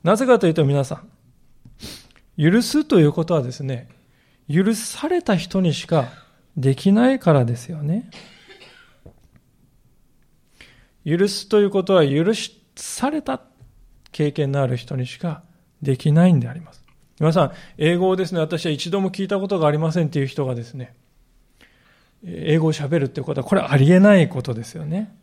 [0.04, 1.04] なぜかというと皆さ
[2.38, 3.90] ん、許すということはですね、
[4.52, 6.10] 許された人にしか
[6.58, 8.10] できないからですよね。
[11.06, 12.34] 許すということは許
[12.76, 13.42] された
[14.12, 15.44] 経験のある人にしか
[15.82, 16.84] できないんであります。
[17.20, 20.96] 皆さん、英語をですね、私は一度も聞いたことがありませんっていう人がですね、
[22.26, 25.15] 英語を喋るってことは、これありえないことですよね。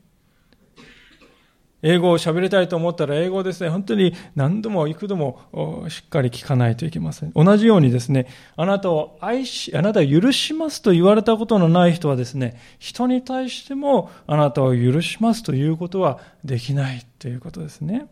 [1.82, 7.32] 英語を喋りたいと思ったら、英語ですね、本当に何度も幾度もしっかり聞かないといけません。
[7.32, 8.26] 同じようにですね、
[8.56, 18.06] あなたを愛し、あなたを許しますと言われたことのない人はですね、人に対してもあなたを許しますということはできないということですね。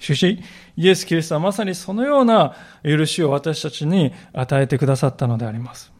[0.00, 0.40] しかし、
[0.76, 5.91] イエス・キリストはまさにそのような許しを私たちに与えてくださったのであります。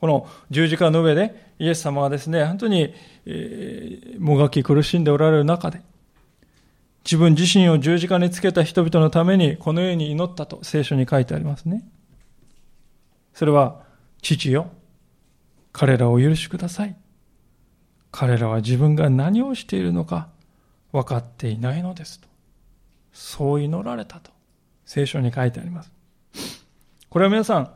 [0.00, 2.94] この十字架の上でイエス様はですね、本当に、
[3.26, 5.82] え、もがき苦しんでおられる中で、
[7.04, 11.84] 自分自身を十字架につけた人々のためにこのように祈ったと聖書に書いてありますね。
[13.34, 13.82] それは、
[14.22, 14.70] 父よ、
[15.72, 16.96] 彼らを許しください。
[18.10, 20.28] 彼らは自分が何をしているのか
[20.92, 22.28] 分かっていないのですと。
[23.12, 24.30] そう祈られたと。
[24.84, 25.92] 聖書に書いてあります。
[27.08, 27.72] これは皆さん、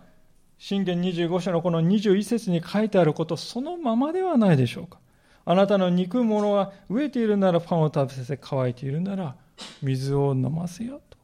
[0.67, 4.99] 信玄25章のこの21節に書いてあることそのままではないでしょうか。
[5.45, 9.37] あなたの憎む者は飢えているならパンを食べさせ、乾いているなら
[9.83, 11.19] 水を飲ませよと。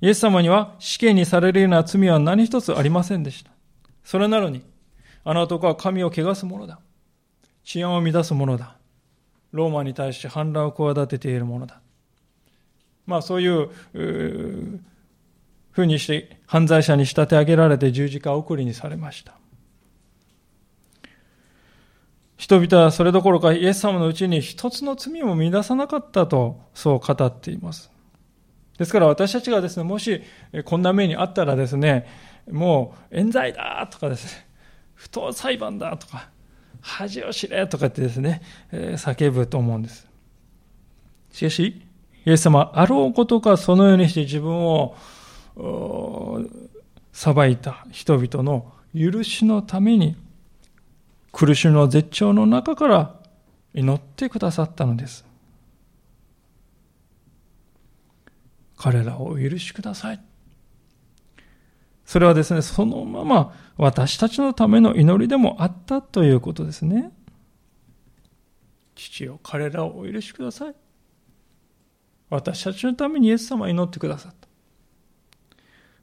[0.00, 3.52] イエス様には死刑にされるような罪は何一つありませんでした。
[4.02, 4.64] それなのに、
[5.22, 6.80] あの男は神を汚す者だ。
[7.62, 8.76] 治安を乱す者だ。
[9.52, 11.80] ローマに対して反乱を企てているものだ。
[13.06, 14.80] まあそういう
[15.74, 19.34] ふうにして犯罪者に仕立て上げられて十字架送りにされました。
[22.36, 27.90] 人々はそれどころかイエス様のうちに一つの罪も乱さなかったとそう語っています。
[28.78, 30.22] ですから私たちがですね、もし
[30.64, 32.06] こんな目にあったらですね、
[32.48, 34.46] もう冤罪だとかですね、
[34.94, 36.28] 不当裁判だとか、
[36.80, 40.06] 恥を知れとかってですね、え、叫ぶと思うんです。
[41.32, 41.82] しかし、
[42.26, 44.96] イエス様あろうことかそのようにして自分を
[47.12, 50.16] 裁いた人々の許しのために
[51.32, 53.20] 苦しみの絶頂の中から
[53.72, 55.24] 祈ってくださったのです。
[58.76, 60.20] 彼らをお許しください。
[62.04, 67.12] それはですね、そのまま私たちのための祈りでもあったということですね。
[68.94, 70.74] 父よ、彼らをお許しください。
[72.30, 74.43] 私たちのためにイエス様を祈ってくださった。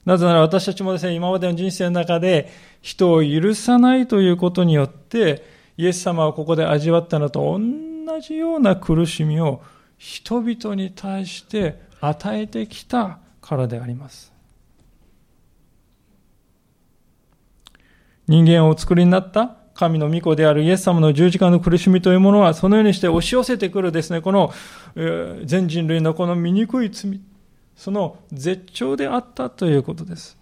[0.06, 5.46] なぜなら私たちもですね、今までの人生の中で人を許さないということによって、
[5.78, 9.62] イエス様はここで味わったのと同じような苦しみを
[9.98, 14.32] 人々に対して与えてきたからであります。
[18.28, 24.54] 人間をお作りになった神の御子であるイエス様の十字架の苦しみというものは、そのようにして押し寄せてくるですね、この、
[25.46, 27.20] 全人類のこの醜い罪、
[27.82, 30.38] その絶頂であったということです。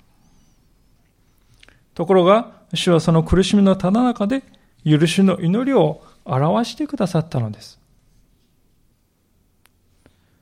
[1.93, 4.43] ところが、主はその苦しみのただ中で、
[4.83, 7.79] 許しの祈りを表してくださったのです。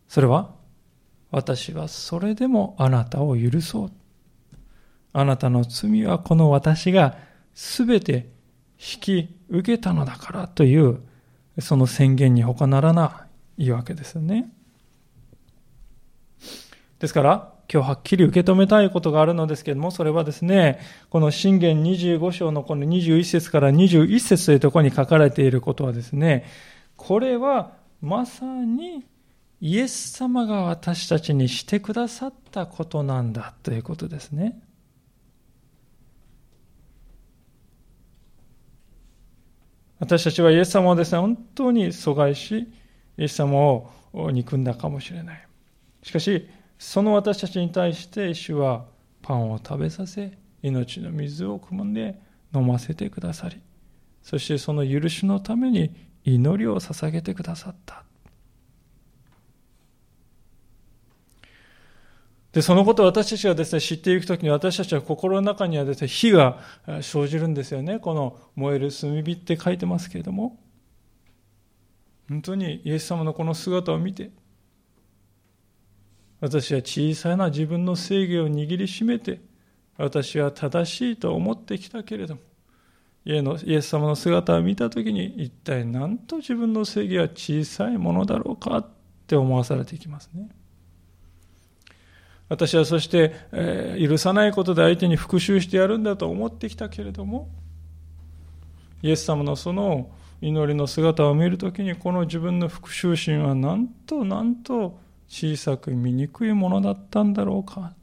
[0.08, 0.50] それは、
[1.30, 3.92] 私はそれでもあなたを許そう。
[5.14, 7.16] あなたの罪はこの私が
[7.54, 8.28] すべて
[8.80, 11.00] 引き受けたのだからという、
[11.60, 13.28] その宣言に他ならな
[13.60, 14.52] いわけですよね。
[17.00, 20.80] ですから、今日はっきり受け止めたいことがあるのですけれども、それはですね、
[21.10, 26.46] この信玄25章のこの21節から21節というところに書かれていることはですね、
[26.96, 29.06] これはまさに
[29.60, 34.60] イエス様が私たちにしてくださったことなんだということですね。
[40.00, 42.68] 私たちはイエス様をですね、本当に阻害し、
[43.18, 43.92] イエス様を
[44.32, 45.48] 憎んだかもしれない。
[46.04, 46.48] しかし、
[46.78, 48.86] その私たちに対して主は
[49.22, 52.20] パンを食べさせ、命の水を汲んで
[52.54, 53.60] 飲ませてくださり、
[54.22, 55.92] そしてその許しのために
[56.24, 58.04] 祈りを捧げてくださった。
[62.52, 66.60] で、そのことを私たちがですね、知っていくときに私たちは心の中にはですね、火が
[67.02, 68.00] 生じるんですよね。
[68.00, 70.60] この燃える炭火って書いてますけれども。
[72.30, 74.32] 本当にイエス様のこの姿を見て、
[76.40, 79.42] 私は小さな自分の正義を握りしめて、
[79.98, 82.42] 私は正しいと思ってきたけれども、
[83.26, 88.88] イエス様の姿を見たときに一体何と自分の正義は小さいものだろうかっ
[89.26, 90.50] て思わされていきますね。
[92.50, 97.50] 私はそして、えー、許さないことで相手に復讐してやるんだと思ってきたけれども、
[99.02, 100.10] イエス様のその
[100.40, 107.94] 祈りの姿を見るときに、この自分の復讐心はなんとなんと小さく醜いものだったんだろうか。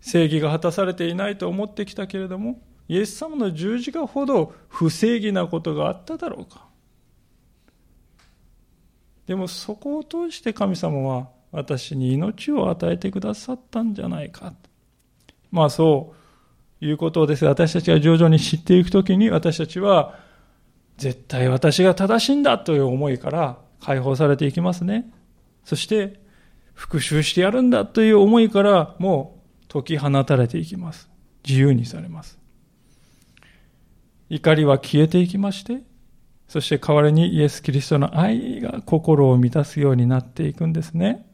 [0.00, 6.66] 正義が果たされていないと思ってきたけれども、イエス様の十字架ほど不正義なことがあっただろうか。
[9.26, 14.52] でもそこを通して神様は私に命を与えてくださったんじゃないか。
[15.52, 16.14] まあそ
[16.80, 20.18] ういうことをですね、私たちが徐々に知っていくときに私たちは
[21.02, 25.10] 絶対私が正しいんだという思いから解放されていきますね。
[25.64, 26.20] そして
[26.74, 31.10] 復讐してやるんだという思いからもう解き放たれていきます。
[31.44, 32.38] 自由にされます。
[34.30, 35.82] 怒りは消えていきまして、
[36.46, 41.26] そして代わりにイエス・キリストの愛が心を満たすようになっていくんですね。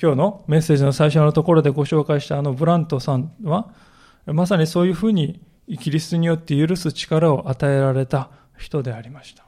[0.00, 3.74] 今日のメッセージの最初のところでご紹介したあのブラントさんは、
[4.26, 5.40] まさにそういうふうに
[5.76, 9.44] キリストによって許す力を与えられた人でありました。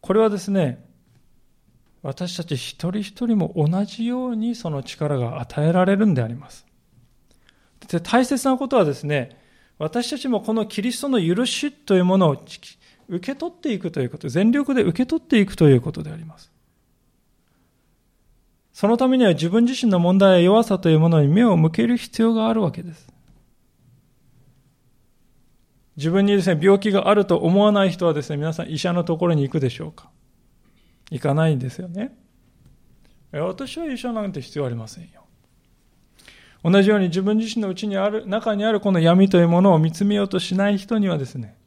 [0.00, 0.84] これはですね、
[2.02, 6.66] 私たち一人一人も同じようにその力が与えられるんであります。
[7.88, 9.38] で大切なことはですね、
[9.78, 12.42] 私たちもこのキリストの許しというものを
[13.08, 16.50] 受け取っていくということ、全力で受け取っていくということであります。
[18.78, 23.08] そのためには自分自身の問題や弱さというものに目を向ける必要があるわけです。
[25.96, 30.10] 自分にですね、病気があると思わない人はですね、皆さん医者のところに行くでしょうか？
[31.10, 32.16] 行かないんですよね。
[33.32, 35.24] 私は医者なんて必要ありませんよ。
[36.62, 41.58] 同じように自分自身のうちにある、中にあるこの闇というものを見つめようとしない人にはですね、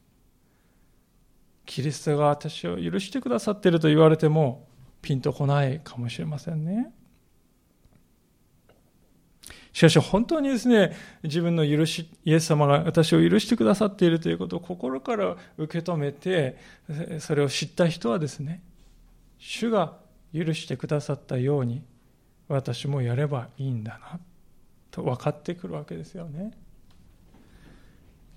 [1.66, 4.66] キリストが私を許してくださっていると言われても、
[5.02, 6.94] ピンとこないかもしれませんね。
[9.74, 16.58] しかし本当にですね、自分の許し、イエス様が私を許してくださっているということを心から受け止めて、
[17.20, 18.62] それを知った人はですね、
[19.38, 19.94] 主が
[20.34, 21.84] 許してくださったように、
[22.50, 24.20] 私もやればいいんだな。
[24.92, 26.52] と分かってくるわけですよね。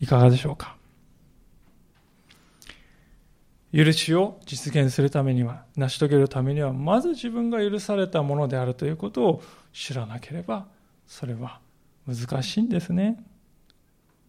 [0.01, 0.76] いかがでしょうか
[3.72, 10.68] 許しを実現するためには、成し遂げるためには、まず自分が許されたものであるということを知らなければ、
[11.07, 11.61] それは
[12.07, 13.22] 難しいんですね。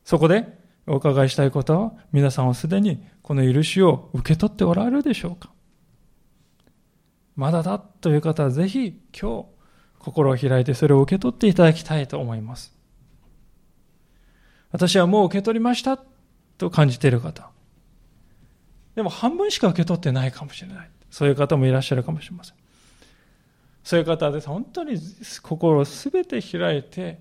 [0.03, 0.57] そこで
[0.87, 5.51] お伺いしたいことは、皆さんはすでにこの許しを受け取っておられるでしょうか？
[7.35, 9.45] まだだという方はぜひ今日
[9.99, 12.77] 心を開いてそれを受け取っていただきたいと思います。
[14.71, 15.99] 私はもう受け取りました
[16.57, 17.49] と感じている方。
[18.93, 20.89] でも半分しか受け取ってないかもしれない。
[21.09, 22.55] そういう方もいらっしゃるかもしれません。
[23.85, 24.97] そういう方です、本当に
[25.43, 27.19] 心をすべて開いて、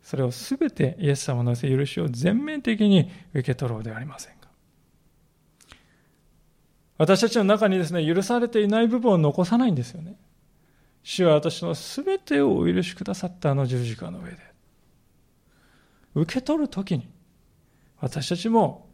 [0.00, 4.48] それをすべてイエス様の許しを全面的に受け取ろうではありませんか。
[6.98, 10.16] 私たちの中にですね、許されていない部分を残さないんですよね。
[11.02, 14.38] 主は私の全てをお許しくださったあの十字架の上で。
[16.14, 17.08] 受け取るときに、
[18.00, 18.88] 私たちも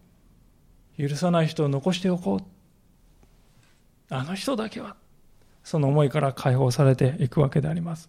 [0.98, 2.44] 許さない人を残しておこう。
[4.08, 4.96] あの人だけは、
[5.64, 8.08] その思いから解放されていくわけであります。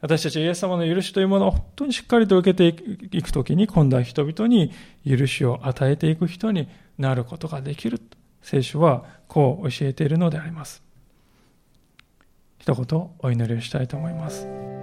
[0.00, 2.82] 私たちイエス様の許しというものを本当にしっかりと受けて
[3.16, 4.72] いくときに、今度は人々に
[5.06, 8.16] 許しを与えていく人になることができると。
[8.42, 10.82] 聖書はこう教えているのであります。
[12.58, 14.75] 一言お祈りをしたいと思います。